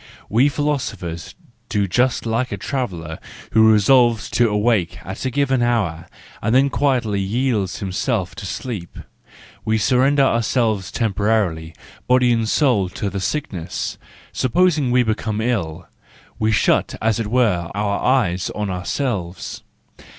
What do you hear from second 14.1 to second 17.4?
supposing we become ill—we shut, as it